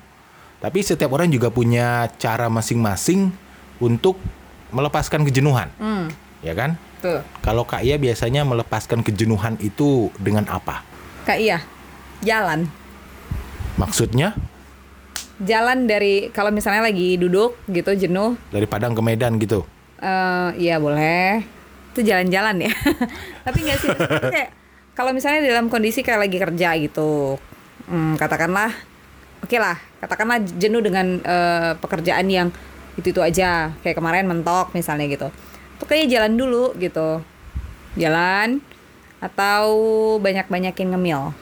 Tapi 0.57 0.81
setiap 0.81 1.13
orang 1.13 1.29
juga 1.29 1.47
punya 1.47 2.09
cara 2.17 2.49
masing-masing 2.49 3.29
untuk 3.77 4.17
melepaskan 4.73 5.21
kejenuhan, 5.21 5.69
Hmm. 5.77 6.09
ya 6.41 6.51
kan? 6.51 6.73
Tuh. 6.99 7.21
Kalau 7.39 7.61
Kak 7.63 7.83
Ia 7.83 7.95
biasanya 7.95 8.41
melepaskan 8.41 9.03
kejenuhan 9.03 9.59
itu 9.59 10.09
dengan 10.17 10.49
apa? 10.49 10.81
Kak 11.23 11.37
Iya. 11.37 11.61
Jalan. 12.19 12.65
Maksudnya 13.75 14.33
Jalan 15.43 15.89
dari 15.89 16.29
kalau 16.29 16.53
misalnya 16.53 16.85
lagi 16.85 17.17
duduk 17.17 17.57
gitu 17.67 17.91
jenuh, 17.91 18.37
dari 18.47 18.63
Padang 18.63 18.93
ke 18.93 19.01
Medan 19.01 19.35
gitu. 19.37 19.65
eh 19.97 20.49
iya 20.57 20.77
boleh. 20.77 21.41
Itu 21.91 21.99
jalan-jalan 22.01 22.63
ya. 22.63 22.71
Tapi 23.45 23.57
nggak 23.59 23.77
sih 23.81 23.89
kayak 24.29 24.49
kalau 24.93 25.11
misalnya 25.13 25.45
dalam 25.49 25.69
kondisi 25.69 26.05
kayak 26.05 26.29
lagi 26.29 26.37
kerja 26.37 26.69
gitu. 26.77 27.37
Hmm, 27.89 28.15
katakanlah 28.15 28.71
oke 29.43 29.57
lah, 29.57 29.77
katakanlah 29.99 30.39
jenuh 30.57 30.79
dengan 30.79 31.19
eh, 31.21 31.71
pekerjaan 31.77 32.29
yang 32.29 32.49
itu-itu 32.97 33.19
aja. 33.19 33.73
Kayak 33.81 33.97
kemarin 33.97 34.29
mentok 34.29 34.71
misalnya 34.77 35.09
gitu. 35.09 35.27
Tuh 35.81 35.87
kayak 35.89 36.09
jalan 36.09 36.37
dulu 36.37 36.77
gitu. 36.77 37.21
Jalan 37.97 38.61
atau 39.17 39.65
banyak-banyakin 40.21 40.93
ngemil. 40.93 41.33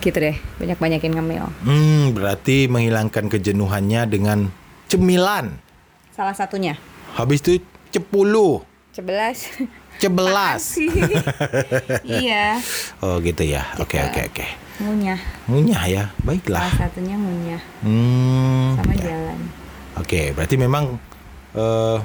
Gitu 0.00 0.16
deh, 0.16 0.36
banyak-banyakin 0.56 1.12
ngemil. 1.12 1.44
Hmm, 1.60 2.16
berarti 2.16 2.66
menghilangkan 2.72 3.28
kejenuhannya 3.28 4.08
dengan 4.08 4.48
cemilan. 4.88 5.60
Salah 6.16 6.32
satunya. 6.32 6.80
Habis 7.20 7.44
itu 7.44 7.60
cepuluh, 7.92 8.64
Sebelas. 8.90 9.46
cebelas. 10.00 10.62
iya. 12.20 12.58
Oh 12.98 13.20
gitu 13.20 13.44
ya. 13.44 13.68
Oke 13.76 13.96
Gitu. 13.96 14.06
oke 14.06 14.20
oke. 14.32 14.46
Ngunyah. 14.80 15.20
Ngunyah 15.44 15.82
ya, 15.86 16.04
baiklah. 16.20 16.64
Salah 16.72 16.88
satunya 16.88 17.14
ngunyah 17.14 17.62
Hmm. 17.84 18.80
sama 18.80 18.92
ya. 18.96 19.04
jalan. 19.06 19.38
Oke, 19.96 20.32
berarti 20.32 20.56
memang 20.56 20.96
eh, 21.50 21.98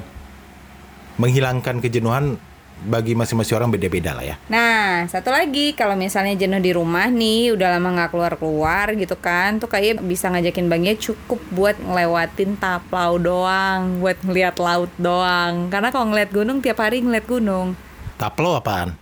menghilangkan 1.16 1.80
kejenuhan 1.80 2.36
bagi 2.76 3.16
masing-masing 3.16 3.56
orang 3.56 3.72
beda-beda 3.72 4.12
lah 4.12 4.20
ya. 4.22 4.36
Nah, 4.46 5.08
satu 5.08 5.32
lagi 5.32 5.72
kalau 5.72 5.96
misalnya 5.96 6.36
jenuh 6.36 6.60
di 6.60 6.76
rumah 6.76 7.08
nih, 7.08 7.56
udah 7.56 7.72
lama 7.72 7.88
nggak 7.96 8.10
keluar-keluar 8.12 8.92
gitu 8.92 9.16
kan, 9.16 9.56
tuh 9.56 9.64
kayak 9.64 10.04
bisa 10.04 10.28
ngajakin 10.28 10.68
bangnya 10.68 10.92
cukup 10.92 11.40
buat 11.48 11.80
ngelewatin 11.80 12.60
taplau 12.60 13.16
doang, 13.16 14.04
buat 14.04 14.20
ngeliat 14.20 14.60
laut 14.60 14.92
doang. 15.00 15.72
Karena 15.72 15.88
kalau 15.88 16.12
ngeliat 16.12 16.28
gunung 16.28 16.60
tiap 16.60 16.76
hari 16.76 17.00
ngeliat 17.00 17.24
gunung. 17.24 17.72
Taplo 18.16 18.56
apaan? 18.56 18.96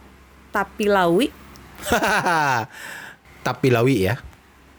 Tapi 0.51 0.87
lawi, 0.87 1.31
Tapi 3.47 3.67
lawi 3.69 4.07
ya. 4.07 4.15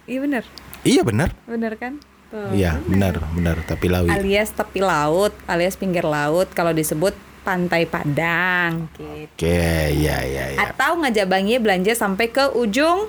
iya 0.05 0.19
bener, 0.19 0.43
Iya 0.81 1.01
benar. 1.01 1.29
bener 1.45 1.73
kan? 1.75 1.93
Tuh. 2.27 2.49
Iya 2.51 2.81
benar 2.83 3.21
benar 3.31 3.57
tapi 3.63 3.87
lawi. 3.87 4.09
Alias 4.09 4.49
tepi 4.51 4.81
laut, 4.81 5.31
alias 5.45 5.75
pinggir 5.75 6.01
laut 6.01 6.49
kalau 6.51 6.71
disebut 6.71 7.13
pantai 7.41 7.85
Padang 7.85 8.89
gitu. 8.93 9.29
Oke, 9.37 9.93
ya 9.93 10.17
ya 10.19 10.45
ya. 10.51 10.59
Atau 10.65 10.97
ngajak 10.97 11.25
bangnya 11.25 11.57
belanja 11.59 11.93
sampai 11.93 12.27
ke 12.27 12.49
ujung 12.51 13.07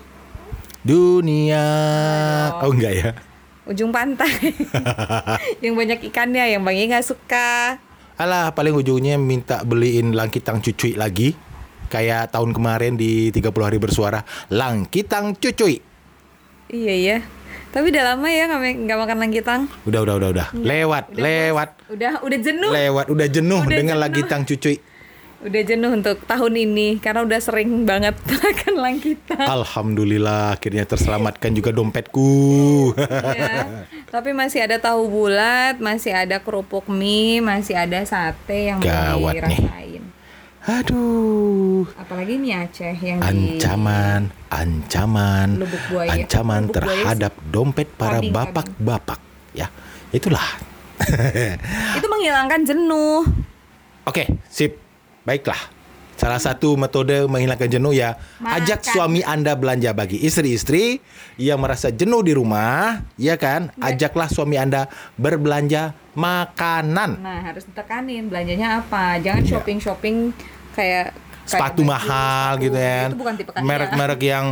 Dunia. 0.82 1.64
Oh 2.60 2.70
enggak 2.70 2.94
ya. 2.94 3.10
ujung 3.66 3.90
pantai 3.90 4.30
yang 5.64 5.74
banyak 5.74 5.98
ikannya 6.06 6.54
yang 6.54 6.62
bangnya 6.62 6.86
nggak 6.94 7.08
suka 7.08 7.82
Alah 8.16 8.52
paling 8.52 8.72
ujungnya 8.72 9.16
minta 9.16 9.60
beliin 9.60 10.12
langkitang 10.12 10.58
cucuy 10.58 10.96
lagi. 10.96 11.36
Kayak 11.86 12.34
tahun 12.34 12.50
kemarin 12.50 12.96
di 12.96 13.30
30 13.30 13.46
hari 13.62 13.78
bersuara, 13.78 14.20
langkitang 14.50 15.36
cucuy. 15.36 15.78
iya 16.66 16.94
ya 16.98 17.18
tapi 17.70 17.94
udah 17.94 18.04
lama 18.08 18.26
ya 18.26 18.50
ma- 18.50 18.58
nggak 18.58 18.98
makan 18.98 19.16
langkitang 19.20 19.60
Udah 19.84 20.02
udah 20.02 20.14
udah 20.16 20.28
udah. 20.34 20.48
Lewat, 20.56 21.04
Udah 21.12 21.22
lewat. 21.22 21.68
udah 21.86 22.12
udah 22.24 22.38
jenuh 22.40 22.70
Lewat, 22.72 23.06
udah 23.06 23.26
jenuh 23.28 23.60
Udah 23.62 23.70
dengan 23.70 23.94
jenuh. 23.94 24.02
langkitang 24.02 24.42
cucuy. 24.42 24.76
Udah 25.36 25.62
jenuh 25.62 25.92
untuk 25.92 26.24
tahun 26.24 26.54
ini 26.56 26.96
karena 26.96 27.20
udah 27.20 27.36
sering 27.38 27.84
banget 27.84 28.16
makan 28.32 28.74
langkitang 28.74 29.44
Alhamdulillah 29.44 30.56
akhirnya 30.56 30.88
terselamatkan 30.88 31.52
juga 31.52 31.70
dompetku. 31.70 32.96
Iya. 32.96 33.84
tapi 34.08 34.32
masih 34.32 34.64
ada 34.64 34.80
tahu 34.80 35.04
bulat 35.06 35.76
masih 35.76 36.16
ada 36.16 36.40
kerupuk 36.40 36.88
mie 36.88 37.44
masih 37.44 37.76
ada 37.76 38.00
sate 38.02 38.72
yang 38.72 38.80
Gawat 38.80 39.36
nih. 39.44 39.60
dirasain 39.60 40.02
Aduh. 40.66 41.86
apalagi 41.94 42.40
mie 42.40 42.56
Aceh 42.56 42.96
yang 42.96 43.20
di 43.22 43.60
Ancaman, 43.60 44.32
ancaman, 44.50 45.62
Lubuk 45.62 45.78
buaya. 45.92 46.10
ancaman 46.16 46.66
Lubuk 46.66 46.80
buaya 46.80 46.96
terhadap 47.06 47.32
dompet 47.46 47.86
para 47.94 48.18
bapak-bapak. 48.18 49.20
Ya, 49.54 49.70
itulah. 50.10 50.42
itu 51.94 52.06
menghilangkan 52.08 52.66
jenuh 52.66 53.22
Oke, 54.06 54.26
sip. 54.46 54.85
Baiklah. 55.26 55.58
Salah 56.16 56.40
satu 56.40 56.80
metode 56.80 57.28
menghilangkan 57.28 57.68
jenuh 57.68 57.92
ya 57.92 58.16
Makan. 58.40 58.56
ajak 58.56 58.80
suami 58.88 59.20
Anda 59.20 59.52
belanja 59.52 59.92
bagi 59.92 60.16
istri-istri 60.16 61.04
yang 61.36 61.60
merasa 61.60 61.92
jenuh 61.92 62.24
di 62.24 62.32
rumah, 62.32 63.04
ya 63.20 63.36
kan? 63.36 63.68
Ajaklah 63.76 64.24
suami 64.24 64.56
Anda 64.56 64.88
berbelanja 65.20 65.92
makanan. 66.16 67.20
Nah, 67.20 67.44
harus 67.44 67.68
ditekanin 67.68 68.32
belanjanya 68.32 68.80
apa. 68.80 69.20
Jangan 69.20 69.44
Iya. 69.44 69.50
shopping-shopping 69.52 70.16
kayak 70.72 71.12
kayak 71.12 71.12
Sepatu 71.44 71.84
baju, 71.84 71.92
mahal 71.92 72.50
sepatu. 72.54 72.64
gitu 72.64 72.78
kaya. 73.52 73.62
Merek-merek 73.62 74.20
yang 74.24 74.46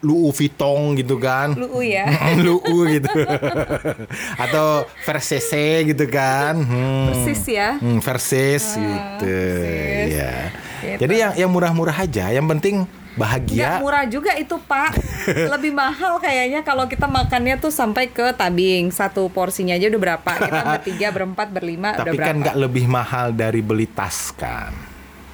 Louis 0.00 0.32
Vuitton 0.32 0.96
gitu 0.96 1.16
kan. 1.16 1.52
Lu 1.54 1.80
ya. 1.80 2.08
Luu 2.44 2.60
gitu 2.88 3.08
atau 4.44 4.84
Versese 5.02 5.84
gitu 5.86 6.04
kan 6.06 6.56
hmm. 6.56 7.06
Persis 7.12 7.42
ya. 7.46 7.76
hmm, 7.76 7.98
Versis 8.00 8.64
Ah, 8.74 8.80
gitu 8.80 9.28
Versis. 9.28 10.10
ya 10.16 10.34
Gitu. 10.80 10.96
jadi 10.96 11.14
yang 11.14 11.32
yang 11.36 11.50
murah-murah 11.52 11.92
aja 11.92 12.32
yang 12.32 12.48
penting 12.48 12.88
Nggak 13.10 13.20
bahagia 13.20 13.70
murah 13.82 14.04
juga 14.06 14.32
itu 14.32 14.56
pak 14.56 14.96
Lebih 15.52 15.76
mahal 15.76 16.16
kayaknya 16.16 16.64
kalau 16.64 16.88
kita 16.88 17.04
makannya 17.04 17.60
tuh 17.60 17.68
sampai 17.68 18.08
ke 18.08 18.32
tabing 18.32 18.88
Satu 18.88 19.28
porsinya 19.28 19.76
aja 19.76 19.90
udah 19.90 20.00
berapa 20.00 20.30
Kita 20.40 20.62
bertiga, 20.64 21.08
berempat, 21.10 21.52
berlima 21.52 21.92
udah 21.92 22.00
tapi 22.00 22.16
berapa 22.16 22.24
kan 22.24 22.36
nggak 22.40 22.56
lebih 22.56 22.86
mahal 22.86 23.28
dari 23.28 23.60
beli 23.60 23.84
tas 23.84 24.32
kan 24.32 24.72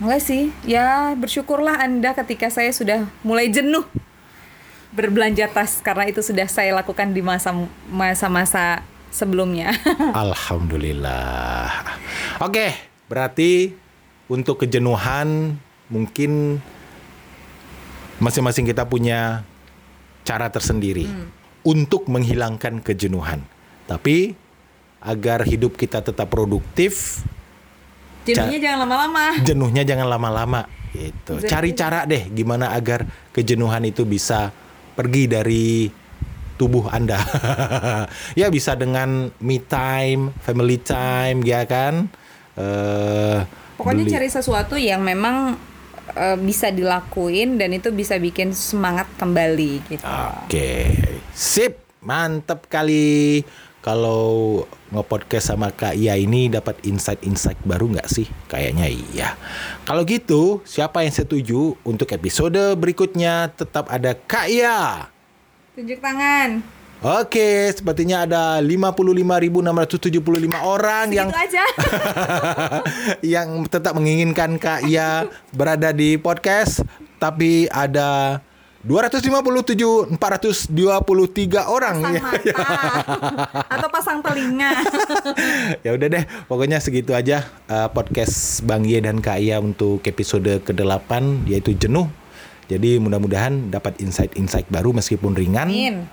Enggak 0.03 0.19
sih 0.19 0.51
Ya 0.67 1.15
bersyukurlah 1.15 1.79
anda 1.79 2.11
ketika 2.17 2.51
saya 2.51 2.75
sudah 2.75 3.07
mulai 3.23 3.47
jenuh 3.47 3.87
Berbelanja 4.97 5.53
tas 5.53 5.85
Karena 5.85 6.09
itu 6.09 6.25
sudah 6.25 6.49
saya 6.49 6.73
lakukan 6.73 7.13
di 7.13 7.21
masa 7.21 7.53
masa-masa 7.87 8.81
sebelumnya 9.13 9.77
Alhamdulillah 10.27 11.69
oke 12.41 12.67
berarti 13.07 13.77
untuk 14.27 14.65
kejenuhan 14.65 15.55
mungkin 15.87 16.59
masing-masing 18.19 18.67
kita 18.67 18.89
punya 18.89 19.45
cara 20.27 20.51
tersendiri 20.51 21.07
Hmm. 21.07 21.31
untuk 21.63 22.11
menghilangkan 22.11 22.83
kejenuhan. 22.83 23.47
Tapi 23.87 24.35
agar 24.99 25.47
hidup 25.47 25.79
kita 25.79 26.03
tetap 26.03 26.27
produktif, 26.27 27.23
Jenuhnya 28.27 28.59
jangan 28.59 28.79
lama-lama 28.83 29.25
jenuhnya 29.39 29.83
jangan 29.87 30.07
lama-lama 30.11 30.67
gitu. 30.91 31.39
Jenuhnya 31.39 31.47
Cari 31.47 31.71
cara 31.79 32.01
deh 32.03 32.27
gimana 32.27 32.75
agar 32.75 33.07
kejenuhan 33.31 33.87
itu 33.87 34.03
bisa 34.03 34.51
pergi 34.97 35.29
dari 35.29 35.87
tubuh 36.57 36.89
Anda. 36.89 37.21
ya 38.41 38.49
bisa 38.49 38.73
dengan 38.73 39.29
me 39.45 39.61
time, 39.61 40.33
family 40.41 40.81
time 40.81 41.45
ya 41.45 41.69
kan? 41.69 42.09
Eh 42.57 43.39
Pokoknya 43.77 44.09
beli- 44.09 44.15
cari 44.17 44.29
sesuatu 44.33 44.81
yang 44.81 45.05
memang 45.05 45.61
eh, 46.17 46.39
bisa 46.41 46.73
dilakuin 46.73 47.61
dan 47.61 47.77
itu 47.77 47.93
bisa 47.93 48.17
bikin 48.17 48.57
semangat 48.57 49.05
kembali 49.21 49.85
gitu. 49.85 50.01
Oke, 50.03 50.97
sip, 51.37 51.85
mantep 52.01 52.65
kali. 52.73 53.45
Kalau 53.87 54.67
nge-podcast 54.91 55.55
sama 55.55 55.71
Kak 55.71 55.95
Ia 55.95 56.19
ini 56.19 56.51
dapat 56.51 56.75
insight-insight 56.83 57.63
baru 57.63 57.87
nggak 57.95 58.11
sih? 58.11 58.27
Kayaknya 58.51 58.91
iya. 58.91 59.39
Kalau 59.87 60.03
gitu, 60.03 60.59
siapa 60.67 61.07
yang 61.07 61.15
setuju 61.15 61.79
untuk 61.87 62.11
episode 62.11 62.59
berikutnya 62.75 63.55
tetap 63.55 63.87
ada 63.87 64.19
Kak 64.19 64.51
Ia? 64.51 65.07
Tunjuk 65.79 66.03
tangan. 66.03 66.67
Oke, 66.99 67.71
sepertinya 67.71 68.27
ada 68.27 68.59
55.675 68.59 70.19
orang 70.59 71.07
yang 71.15 71.31
Itu 71.31 71.39
aja. 71.39 71.65
yang 73.39 73.71
tetap 73.71 73.95
menginginkan 73.95 74.59
Kak 74.59 74.83
Ia 74.91 75.31
berada 75.55 75.95
di 75.95 76.19
podcast, 76.19 76.83
tapi 77.23 77.71
ada 77.71 78.43
257 78.87 80.15
423 80.15 81.67
orang. 81.67 81.97
Pasang 82.07 82.15
Ya, 82.15 82.23
mata 82.23 82.55
atau 83.75 83.89
pasang 83.91 84.19
telinga. 84.23 84.79
ya 85.85 85.91
udah 85.99 86.07
deh, 86.07 86.25
pokoknya 86.47 86.79
segitu 86.79 87.11
aja 87.11 87.43
uh, 87.67 87.91
podcast 87.91 88.63
Bang 88.63 88.87
Ye 88.87 89.03
dan 89.03 89.19
Kak 89.19 89.43
Ia 89.43 89.59
untuk 89.59 90.07
episode 90.07 90.63
ke-8 90.63 91.11
yaitu 91.51 91.75
jenuh. 91.75 92.07
Jadi 92.71 93.03
mudah-mudahan 93.03 93.75
dapat 93.75 93.99
insight-insight 93.99 94.71
baru 94.71 94.95
meskipun 94.95 95.35
ringan. 95.35 95.67
Amin. 95.67 96.07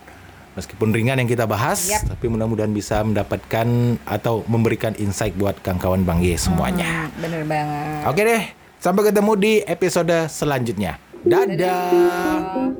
Meskipun 0.58 0.94
ringan 0.94 1.18
yang 1.18 1.30
kita 1.30 1.50
bahas, 1.50 1.90
Yap. 1.90 2.14
tapi 2.18 2.30
mudah-mudahan 2.30 2.74
bisa 2.74 3.02
mendapatkan 3.06 3.98
atau 4.06 4.46
memberikan 4.50 4.98
insight 4.98 5.38
buat 5.38 5.62
kawan-kawan 5.62 6.06
Bang 6.06 6.26
Ye 6.26 6.38
semuanya. 6.42 7.10
Hmm, 7.10 7.22
bener 7.22 7.42
banget. 7.46 8.02
Oke 8.10 8.22
deh, 8.22 8.44
sampai 8.82 9.14
ketemu 9.14 9.32
di 9.38 9.54
episode 9.66 10.14
selanjutnya. 10.30 11.03
Dadah. 11.24 12.76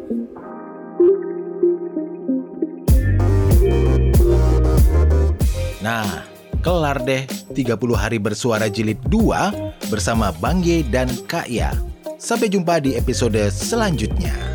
Nah, 5.80 6.28
kelar 6.60 7.00
deh 7.08 7.24
30 7.56 7.96
hari 7.96 8.20
bersuara 8.20 8.68
jilid 8.68 9.00
2 9.08 9.88
bersama 9.88 10.36
Bang 10.44 10.60
Ye 10.60 10.84
dan 10.84 11.08
Kak 11.24 11.48
Ya. 11.48 11.72
Sampai 12.20 12.52
jumpa 12.52 12.84
di 12.84 13.00
episode 13.00 13.40
selanjutnya. 13.48 14.53